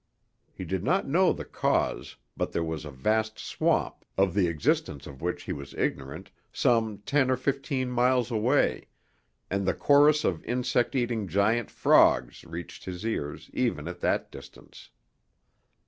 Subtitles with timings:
[0.51, 5.05] He did not know the cause, but there was a vast swamp, of the existence
[5.05, 8.87] of which he was ignorant, some ten or fifteen miles away,
[9.51, 14.89] and the chorus of insect eating giant frogs reached his ears even at that distance.